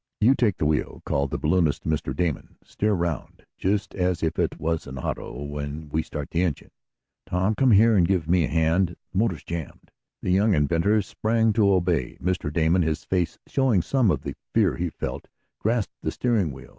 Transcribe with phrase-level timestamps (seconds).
[0.19, 2.15] "You take the wheel," called the balloonist to Mr.
[2.15, 2.55] Damon.
[2.63, 6.71] "Steer around, just as if it was an auto when we start the engine.
[7.27, 8.95] Tom, come here and give me a hand.
[9.11, 9.91] The motor has jammed!"
[10.23, 12.17] The young inventor sprang to obey.
[12.19, 12.51] Mr.
[12.51, 15.27] Damon, his face showing some of the fear he felt,
[15.59, 16.69] grasped the steering wheel.